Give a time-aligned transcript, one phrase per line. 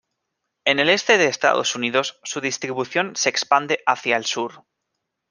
[0.65, 4.65] En el este de Estados Unidos, su distribución se expande hacia el sur.